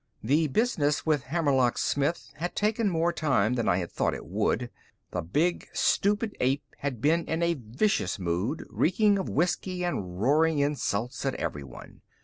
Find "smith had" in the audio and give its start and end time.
1.77-2.55